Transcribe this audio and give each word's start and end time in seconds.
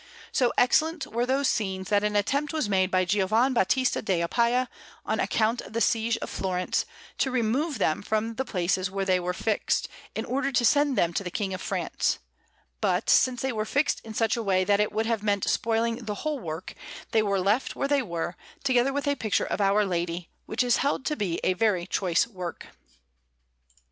So 0.31 0.51
excellent 0.57 1.05
were 1.05 1.27
those 1.27 1.47
scenes, 1.47 1.89
that 1.89 2.03
an 2.03 2.15
attempt 2.15 2.53
was 2.53 2.67
made 2.67 2.89
by 2.89 3.05
Giovan 3.05 3.53
Battista 3.53 4.01
della 4.01 4.27
Palla, 4.27 4.67
on 5.05 5.19
account 5.19 5.61
of 5.61 5.73
the 5.73 5.79
siege 5.79 6.17
of 6.17 6.29
Florence, 6.31 6.85
to 7.19 7.29
remove 7.29 7.77
them 7.77 8.01
from 8.01 8.33
the 8.33 8.43
places 8.43 8.89
where 8.89 9.05
they 9.05 9.19
were 9.19 9.31
fixed, 9.31 9.87
in 10.15 10.25
order 10.25 10.51
to 10.51 10.65
send 10.65 10.97
them 10.97 11.13
to 11.13 11.23
the 11.23 11.29
King 11.29 11.53
of 11.53 11.61
France; 11.61 12.17
but, 12.81 13.11
since 13.11 13.43
they 13.43 13.51
were 13.51 13.63
fixed 13.63 14.01
in 14.03 14.15
such 14.15 14.35
a 14.35 14.41
way 14.41 14.63
that 14.63 14.79
it 14.79 14.91
would 14.91 15.05
have 15.05 15.21
meant 15.21 15.47
spoiling 15.47 15.97
the 15.97 16.15
whole 16.25 16.39
work, 16.39 16.73
they 17.11 17.21
were 17.21 17.39
left 17.39 17.75
where 17.75 17.87
they 17.87 18.01
were, 18.01 18.35
together 18.63 18.91
with 18.91 19.07
a 19.07 19.13
picture 19.15 19.45
of 19.45 19.61
Our 19.61 19.85
Lady, 19.85 20.29
which 20.47 20.63
is 20.63 20.77
held 20.77 21.05
to 21.05 21.15
be 21.15 21.39
a 21.43 21.53
very 21.53 21.85
choice 21.85 22.25
work. 22.25 22.69